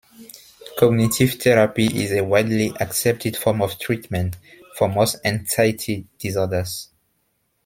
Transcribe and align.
Cognitive 0.79 1.33
therapy 1.35 1.85
is 1.85 2.11
a 2.11 2.23
widely 2.23 2.73
accepted 2.79 3.37
form 3.37 3.61
of 3.61 3.77
treatment 3.77 4.35
for 4.75 4.89
most 4.89 5.17
anxiety 5.23 6.07
disorders. 6.17 6.89